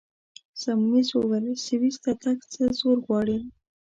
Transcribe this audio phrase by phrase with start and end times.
[0.61, 3.39] سیمونز وویل: سویس ته تګ څه زور غواړي؟